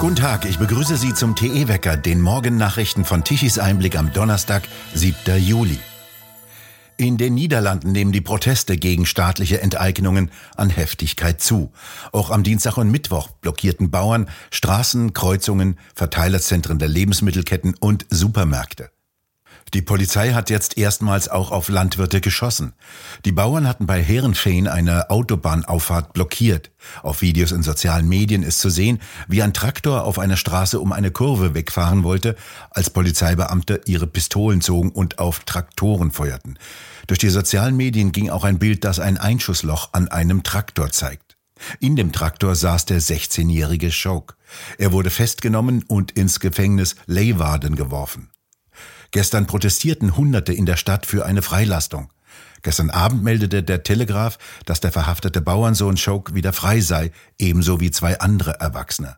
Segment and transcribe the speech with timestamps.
[0.00, 4.62] Guten Tag, ich begrüße Sie zum TE-Wecker, den Morgennachrichten von Tichys Einblick am Donnerstag,
[4.94, 5.36] 7.
[5.36, 5.78] Juli.
[6.96, 11.70] In den Niederlanden nehmen die Proteste gegen staatliche Enteignungen an Heftigkeit zu.
[12.12, 18.90] Auch am Dienstag und Mittwoch blockierten Bauern Straßen, Kreuzungen, Verteilerzentren der Lebensmittelketten und Supermärkte.
[19.72, 22.72] Die Polizei hat jetzt erstmals auch auf Landwirte geschossen.
[23.24, 26.72] Die Bauern hatten bei Herrenfeen eine Autobahnauffahrt blockiert.
[27.04, 30.92] Auf Videos in sozialen Medien ist zu sehen, wie ein Traktor auf einer Straße um
[30.92, 32.34] eine Kurve wegfahren wollte,
[32.70, 36.58] als Polizeibeamte ihre Pistolen zogen und auf Traktoren feuerten.
[37.06, 41.36] Durch die sozialen Medien ging auch ein Bild, das ein Einschussloch an einem Traktor zeigt.
[41.78, 44.34] In dem Traktor saß der 16-jährige Schoke.
[44.78, 48.30] Er wurde festgenommen und ins Gefängnis Leeuwarden geworfen.
[49.12, 52.12] Gestern protestierten Hunderte in der Stadt für eine Freilastung.
[52.62, 57.90] Gestern Abend meldete der Telegraph, dass der verhaftete Bauernsohn Schoke wieder frei sei, ebenso wie
[57.90, 59.16] zwei andere Erwachsene.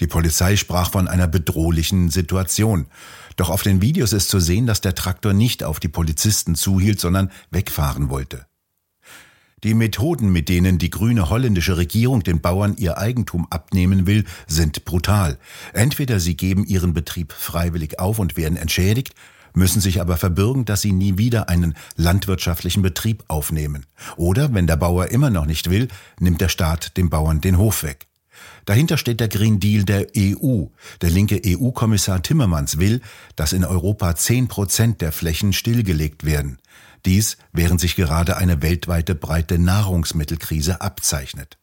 [0.00, 2.86] Die Polizei sprach von einer bedrohlichen Situation.
[3.36, 7.00] Doch auf den Videos ist zu sehen, dass der Traktor nicht auf die Polizisten zuhielt,
[7.00, 8.46] sondern wegfahren wollte.
[9.64, 14.84] Die Methoden, mit denen die grüne holländische Regierung den Bauern ihr Eigentum abnehmen will, sind
[14.84, 15.38] brutal.
[15.72, 19.14] Entweder sie geben ihren Betrieb freiwillig auf und werden entschädigt,
[19.54, 23.86] müssen sich aber verbürgen, dass sie nie wieder einen landwirtschaftlichen Betrieb aufnehmen.
[24.16, 25.88] Oder, wenn der Bauer immer noch nicht will,
[26.20, 28.06] nimmt der Staat dem Bauern den Hof weg.
[28.64, 30.64] Dahinter steht der Green Deal der EU.
[31.00, 33.00] Der linke EU-Kommissar Timmermans will,
[33.36, 36.58] dass in Europa zehn Prozent der Flächen stillgelegt werden.
[37.04, 41.58] Dies, während sich gerade eine weltweite breite Nahrungsmittelkrise abzeichnet.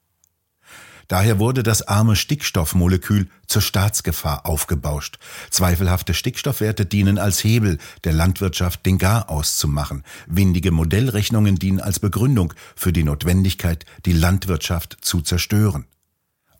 [1.12, 5.20] Daher wurde das arme Stickstoffmolekül zur Staatsgefahr aufgebauscht.
[5.50, 10.06] Zweifelhafte Stickstoffwerte dienen als Hebel der Landwirtschaft, den Garaus zu machen.
[10.28, 15.86] Windige Modellrechnungen dienen als Begründung für die Notwendigkeit, die Landwirtschaft zu zerstören.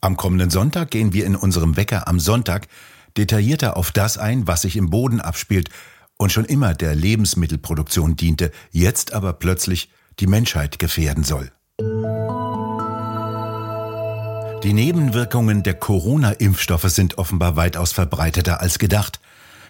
[0.04, 2.68] Am kommenden Sonntag gehen wir in unserem Wecker am Sonntag
[3.18, 5.70] detaillierter auf das ein, was sich im Boden abspielt
[6.18, 11.52] und schon immer der Lebensmittelproduktion diente, jetzt aber plötzlich die Menschheit gefährden soll.
[14.64, 19.20] Die Nebenwirkungen der Corona-Impfstoffe sind offenbar weitaus verbreiteter als gedacht.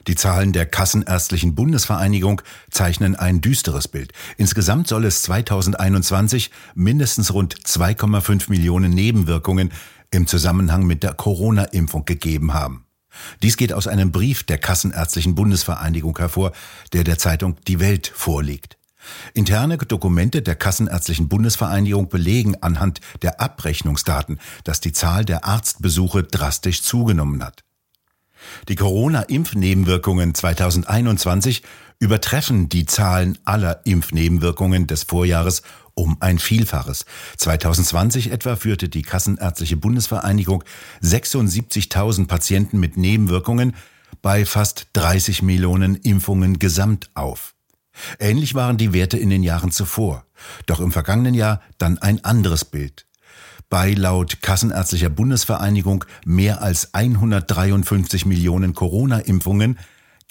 [0.07, 2.41] Die Zahlen der Kassenärztlichen Bundesvereinigung
[2.71, 4.13] zeichnen ein düsteres Bild.
[4.37, 9.71] Insgesamt soll es 2021 mindestens rund 2,5 Millionen Nebenwirkungen
[10.11, 12.85] im Zusammenhang mit der Corona-Impfung gegeben haben.
[13.41, 16.51] Dies geht aus einem Brief der Kassenärztlichen Bundesvereinigung hervor,
[16.93, 18.77] der der Zeitung Die Welt vorliegt.
[19.33, 26.83] Interne Dokumente der Kassenärztlichen Bundesvereinigung belegen anhand der Abrechnungsdaten, dass die Zahl der Arztbesuche drastisch
[26.83, 27.63] zugenommen hat.
[28.67, 31.63] Die Corona-Impfnebenwirkungen 2021
[31.99, 35.61] übertreffen die Zahlen aller Impfnebenwirkungen des Vorjahres
[35.93, 37.05] um ein Vielfaches.
[37.37, 40.63] 2020 etwa führte die Kassenärztliche Bundesvereinigung
[41.01, 43.75] 76.000 Patienten mit Nebenwirkungen
[44.21, 47.53] bei fast 30 Millionen Impfungen gesamt auf.
[48.19, 50.25] Ähnlich waren die Werte in den Jahren zuvor.
[50.65, 53.05] Doch im vergangenen Jahr dann ein anderes Bild.
[53.69, 59.79] Bei laut Kassenärztlicher Bundesvereinigung mehr als 153 Millionen Corona-Impfungen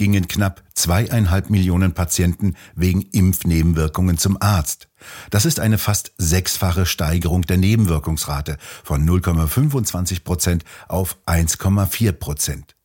[0.00, 4.88] gingen knapp zweieinhalb Millionen Patienten wegen Impfnebenwirkungen zum Arzt.
[5.28, 12.76] Das ist eine fast sechsfache Steigerung der Nebenwirkungsrate von 0,25 Prozent auf 1,4 Prozent.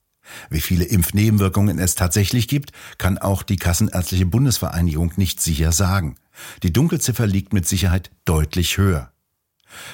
[0.49, 6.17] Wie viele Impfnebenwirkungen es tatsächlich gibt, kann auch die Kassenärztliche Bundesvereinigung nicht sicher sagen.
[6.63, 9.14] Die Dunkelziffer liegt mit Sicherheit deutlich höher.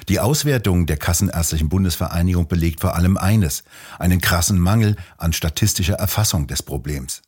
[0.10, 3.64] Die Auswertung der Kassenärztlichen Bundesvereinigung belegt vor allem eines,
[4.00, 7.22] einen krassen Mangel an statistischer Erfassung des Problems.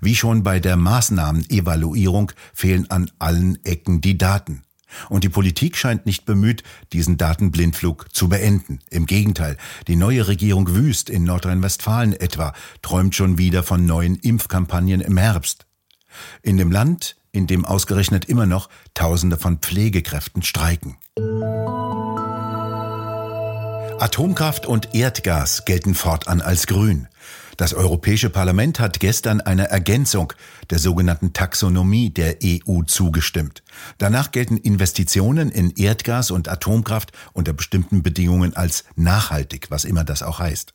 [0.00, 4.62] Wie schon bei der Maßnahmenevaluierung fehlen an allen Ecken die Daten.
[5.08, 6.62] Und die Politik scheint nicht bemüht,
[6.92, 8.80] diesen Datenblindflug zu beenden.
[8.90, 9.56] Im Gegenteil,
[9.88, 15.66] die neue Regierung Wüst in Nordrhein-Westfalen etwa träumt schon wieder von neuen Impfkampagnen im Herbst.
[16.42, 20.96] In dem Land, in dem ausgerechnet immer noch Tausende von Pflegekräften streiken.
[23.98, 27.08] Atomkraft und Erdgas gelten fortan als grün.
[27.56, 30.34] Das Europäische Parlament hat gestern eine Ergänzung
[30.68, 33.62] der sogenannten Taxonomie der EU zugestimmt.
[33.96, 40.22] Danach gelten Investitionen in Erdgas und Atomkraft unter bestimmten Bedingungen als nachhaltig, was immer das
[40.22, 40.74] auch heißt.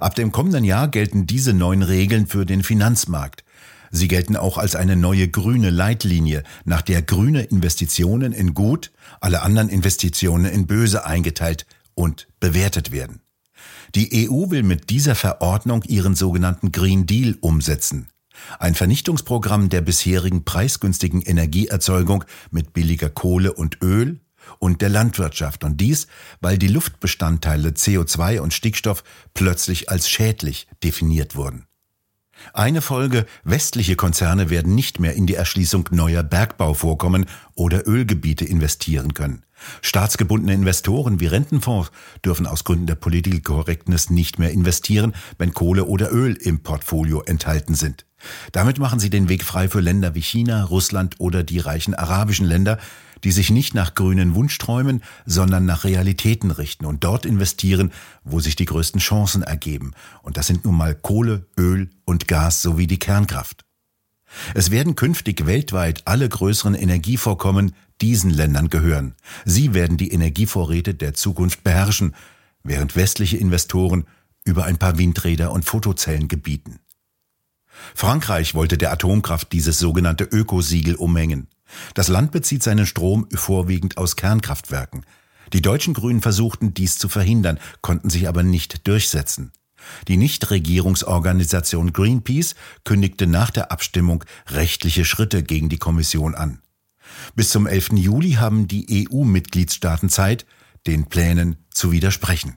[0.00, 3.44] Ab dem kommenden Jahr gelten diese neuen Regeln für den Finanzmarkt.
[3.92, 8.90] Sie gelten auch als eine neue grüne Leitlinie, nach der grüne Investitionen in gut,
[9.20, 11.64] alle anderen Investitionen in böse eingeteilt
[11.98, 13.20] und bewertet werden.
[13.96, 18.08] Die EU will mit dieser Verordnung ihren sogenannten Green Deal umsetzen.
[18.60, 24.20] Ein Vernichtungsprogramm der bisherigen preisgünstigen Energieerzeugung mit billiger Kohle und Öl
[24.60, 25.64] und der Landwirtschaft.
[25.64, 26.06] Und dies,
[26.40, 29.02] weil die Luftbestandteile CO2 und Stickstoff
[29.34, 31.67] plötzlich als schädlich definiert wurden.
[32.52, 39.14] Eine Folge, westliche Konzerne werden nicht mehr in die Erschließung neuer Bergbauvorkommen oder Ölgebiete investieren
[39.14, 39.44] können.
[39.82, 41.90] Staatsgebundene Investoren wie Rentenfonds
[42.24, 47.22] dürfen aus Gründen der Political Correctness nicht mehr investieren, wenn Kohle oder Öl im Portfolio
[47.22, 48.06] enthalten sind.
[48.52, 52.46] Damit machen sie den Weg frei für Länder wie China, Russland oder die reichen arabischen
[52.46, 52.78] Länder,
[53.24, 57.92] die sich nicht nach grünen Wunschträumen, sondern nach Realitäten richten und dort investieren,
[58.24, 59.92] wo sich die größten Chancen ergeben.
[60.22, 63.64] Und das sind nun mal Kohle, Öl und Gas sowie die Kernkraft.
[64.54, 69.14] Es werden künftig weltweit alle größeren Energievorkommen diesen Ländern gehören.
[69.44, 72.14] Sie werden die Energievorräte der Zukunft beherrschen,
[72.62, 74.06] während westliche Investoren
[74.44, 76.78] über ein paar Windräder und Fotozellen gebieten.
[77.94, 81.48] Frankreich wollte der Atomkraft dieses sogenannte Ökosiegel umhängen.
[81.94, 85.04] Das Land bezieht seinen Strom vorwiegend aus Kernkraftwerken.
[85.52, 89.52] Die deutschen Grünen versuchten dies zu verhindern, konnten sich aber nicht durchsetzen.
[90.08, 92.54] Die Nichtregierungsorganisation Greenpeace
[92.84, 96.60] kündigte nach der Abstimmung rechtliche Schritte gegen die Kommission an.
[97.34, 97.90] Bis zum 11.
[97.92, 100.46] Juli haben die EU-Mitgliedstaaten Zeit,
[100.86, 102.56] den Plänen zu widersprechen.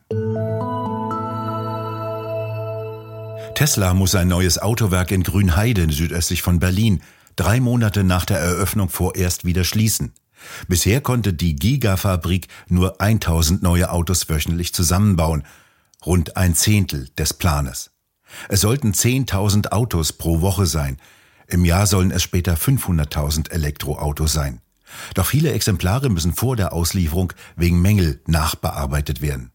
[3.56, 7.02] Tesla muss ein neues Autowerk in Grünheide südöstlich von Berlin
[7.42, 10.14] drei Monate nach der Eröffnung vorerst wieder schließen.
[10.68, 15.44] Bisher konnte die Gigafabrik nur 1000 neue Autos wöchentlich zusammenbauen,
[16.06, 17.90] rund ein Zehntel des Planes.
[18.48, 20.98] Es sollten 10.000 Autos pro Woche sein.
[21.48, 24.62] Im Jahr sollen es später 500.000 Elektroautos sein.
[25.16, 29.52] Doch viele Exemplare müssen vor der Auslieferung wegen Mängel nachbearbeitet werden.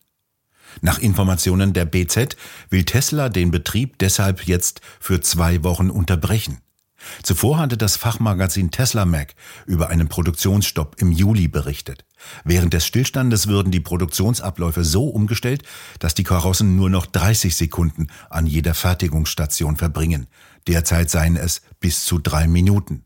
[0.80, 2.36] Nach Informationen der BZ
[2.68, 6.58] will Tesla den Betrieb deshalb jetzt für zwei Wochen unterbrechen.
[7.22, 9.34] Zuvor hatte das Fachmagazin Tesla Mac
[9.66, 12.04] über einen Produktionsstopp im Juli berichtet.
[12.44, 15.62] Während des Stillstandes würden die Produktionsabläufe so umgestellt,
[15.98, 20.26] dass die Karossen nur noch 30 Sekunden an jeder Fertigungsstation verbringen.
[20.66, 23.04] Derzeit seien es bis zu drei Minuten.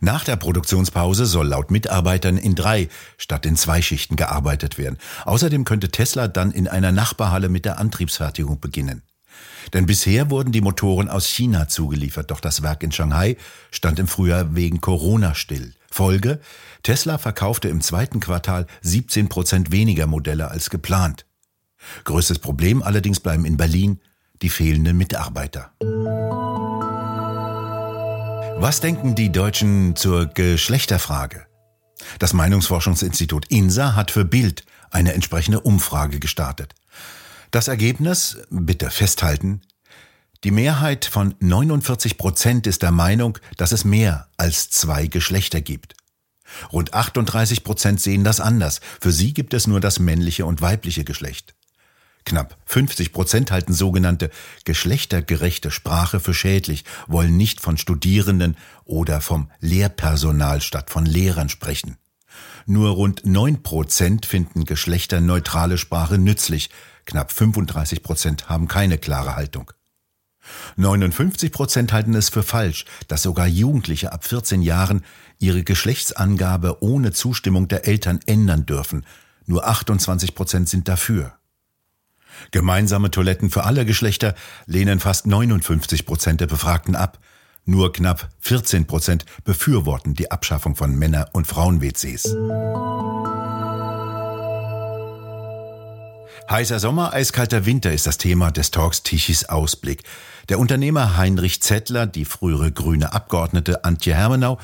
[0.00, 2.88] Nach der Produktionspause soll laut Mitarbeitern in drei
[3.18, 4.96] statt in zwei Schichten gearbeitet werden.
[5.24, 9.02] Außerdem könnte Tesla dann in einer Nachbarhalle mit der Antriebsfertigung beginnen.
[9.72, 13.36] Denn bisher wurden die Motoren aus China zugeliefert, doch das Werk in Shanghai
[13.70, 15.74] stand im Frühjahr wegen Corona still.
[15.90, 16.40] Folge,
[16.82, 21.26] Tesla verkaufte im zweiten Quartal 17 Prozent weniger Modelle als geplant.
[22.04, 24.00] Größtes Problem allerdings bleiben in Berlin
[24.42, 25.72] die fehlenden Mitarbeiter.
[28.58, 31.46] Was denken die Deutschen zur Geschlechterfrage?
[32.18, 36.74] Das Meinungsforschungsinstitut INSA hat für Bild eine entsprechende Umfrage gestartet.
[37.56, 39.62] Das Ergebnis, bitte festhalten,
[40.44, 45.94] die Mehrheit von 49 Prozent ist der Meinung, dass es mehr als zwei Geschlechter gibt.
[46.70, 48.82] Rund 38 Prozent sehen das anders.
[49.00, 51.54] Für sie gibt es nur das männliche und weibliche Geschlecht.
[52.26, 54.28] Knapp 50 Prozent halten sogenannte
[54.66, 61.96] geschlechtergerechte Sprache für schädlich, wollen nicht von Studierenden oder vom Lehrpersonal statt von Lehrern sprechen.
[62.66, 66.70] Nur rund 9 Prozent finden geschlechterneutrale Sprache nützlich,
[67.04, 69.72] Knapp 35 Prozent haben keine klare Haltung.
[70.76, 75.04] 59 Prozent halten es für falsch, dass sogar Jugendliche ab 14 Jahren
[75.38, 79.04] ihre Geschlechtsangabe ohne Zustimmung der Eltern ändern dürfen.
[79.46, 81.34] Nur 28 Prozent sind dafür.
[82.50, 84.34] Gemeinsame Toiletten für alle Geschlechter
[84.66, 87.18] lehnen fast 59 Prozent der Befragten ab.
[87.68, 92.32] Nur knapp 14 Prozent befürworten die Abschaffung von Männer- und Frauen-WCs.
[96.48, 100.04] Heißer Sommer, eiskalter Winter ist das Thema des Talks Tichys Ausblick.
[100.48, 104.58] Der Unternehmer Heinrich Zettler, die frühere grüne Abgeordnete Antje Hermenau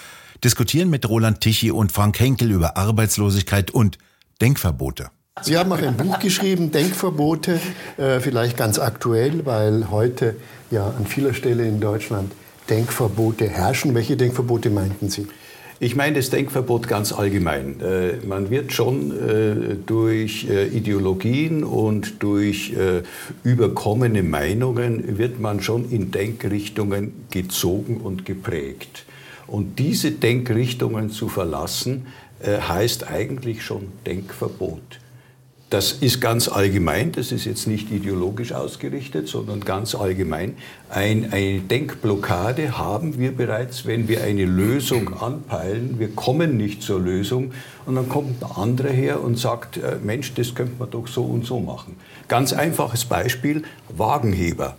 [0.45, 3.99] diskutieren mit Roland Tichy und Frank Henkel über Arbeitslosigkeit und
[4.41, 5.11] Denkverbote.
[5.41, 7.59] Sie haben auch ein Buch geschrieben, Denkverbote,
[7.97, 10.37] äh, vielleicht ganz aktuell, weil heute
[10.71, 12.31] ja an vieler Stelle in Deutschland
[12.69, 13.95] Denkverbote herrschen.
[13.95, 15.27] Welche Denkverbote meinten Sie?
[15.83, 17.81] Ich meine das Denkverbot ganz allgemein.
[17.81, 22.73] Äh, man wird schon äh, durch äh, Ideologien und durch
[23.43, 29.07] überkommene Meinungen, wird man schon in Denkrichtungen gezogen und geprägt.
[29.49, 32.07] Und diese Denkrichtungen zu verlassen,
[32.45, 35.02] heißt eigentlich schon Denkverbot.
[35.73, 40.55] Das ist ganz allgemein, das ist jetzt nicht ideologisch ausgerichtet, sondern ganz allgemein.
[40.91, 45.99] Ein, eine Denkblockade haben wir bereits, wenn wir eine Lösung anpeilen.
[45.99, 47.53] Wir kommen nicht zur Lösung
[47.87, 51.25] und dann kommt ein anderer her und sagt, äh, Mensch, das könnte man doch so
[51.25, 51.97] und so machen.
[52.29, 54.77] Ganz einfaches Beispiel, Wagenheber.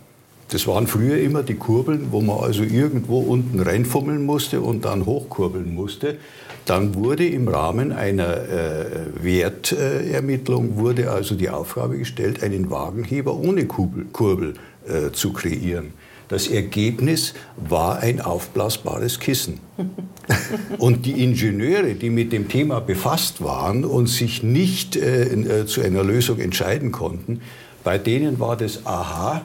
[0.50, 5.06] Das waren früher immer die Kurbeln, wo man also irgendwo unten reinfummeln musste und dann
[5.06, 6.18] hochkurbeln musste.
[6.66, 8.86] Dann wurde im Rahmen einer äh,
[9.22, 14.54] Wertermittlung wurde also die Aufgabe gestellt, einen Wagenheber ohne Kurbel, Kurbel
[14.86, 15.92] äh, zu kreieren.
[16.28, 19.60] Das Ergebnis war ein aufblasbares Kissen.
[20.78, 25.82] Und die Ingenieure, die mit dem Thema befasst waren und sich nicht äh, äh, zu
[25.82, 27.42] einer Lösung entscheiden konnten,
[27.82, 29.44] bei denen war das Aha,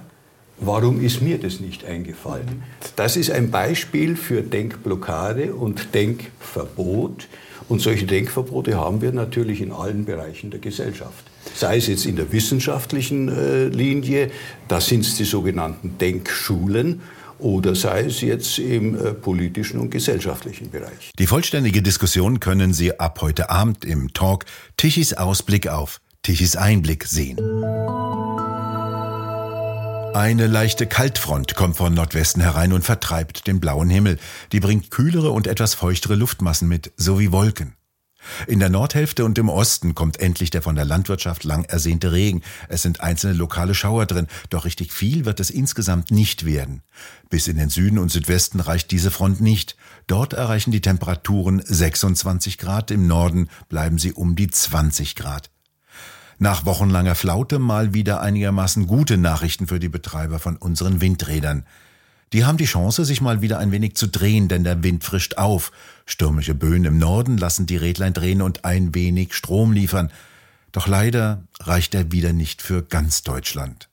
[0.60, 2.64] warum ist mir das nicht eingefallen?
[2.96, 7.28] Das ist ein Beispiel für Denkblockade und Denkverbot.
[7.68, 11.24] Und solche Denkverbote haben wir natürlich in allen Bereichen der Gesellschaft.
[11.54, 14.32] Sei es jetzt in der wissenschaftlichen äh, Linie,
[14.68, 17.02] da sind es die sogenannten Denkschulen,
[17.40, 21.12] oder sei es jetzt im äh, politischen und gesellschaftlichen Bereich.
[21.18, 24.46] Die vollständige Diskussion können Sie ab heute Abend im Talk
[24.78, 27.38] Tichys Ausblick auf Tichys Einblick sehen.
[30.14, 34.18] Eine leichte Kaltfront kommt von Nordwesten herein und vertreibt den blauen Himmel.
[34.52, 37.76] Die bringt kühlere und etwas feuchtere Luftmassen mit, sowie Wolken.
[38.48, 42.42] In der Nordhälfte und im Osten kommt endlich der von der Landwirtschaft lang ersehnte Regen.
[42.68, 46.82] Es sind einzelne lokale Schauer drin, doch richtig viel wird es insgesamt nicht werden.
[47.30, 49.78] Bis in den Süden und Südwesten reicht diese Front nicht.
[50.08, 55.50] Dort erreichen die Temperaturen 26 Grad, im Norden bleiben sie um die 20 Grad.
[56.42, 61.66] Nach wochenlanger Flaute mal wieder einigermaßen gute Nachrichten für die Betreiber von unseren Windrädern.
[62.32, 65.36] Die haben die Chance, sich mal wieder ein wenig zu drehen, denn der Wind frischt
[65.36, 65.74] auf.
[66.06, 70.12] Stürmische Böen im Norden lassen die Rädlein drehen und ein wenig Strom liefern.
[70.72, 73.90] Doch leider reicht er wieder nicht für ganz Deutschland.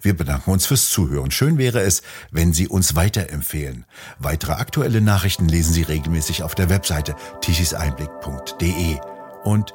[0.00, 1.30] Wir bedanken uns fürs Zuhören.
[1.30, 2.02] Schön wäre es,
[2.32, 3.84] wenn Sie uns weiterempfehlen.
[4.18, 8.98] Weitere aktuelle Nachrichten lesen Sie regelmäßig auf der Webseite tichiseinblick.de.
[9.44, 9.74] Und